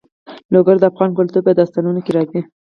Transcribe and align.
لوگر 0.53 0.75
د 0.79 0.83
افغان 0.91 1.09
کلتور 1.17 1.41
په 1.45 1.51
داستانونو 1.59 1.99
کې 2.05 2.11
راځي. 2.17 2.41